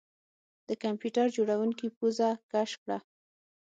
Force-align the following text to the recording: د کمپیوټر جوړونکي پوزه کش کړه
د 0.67 0.69
کمپیوټر 0.83 1.25
جوړونکي 1.37 1.87
پوزه 1.97 2.29
کش 2.51 2.71
کړه 2.81 2.97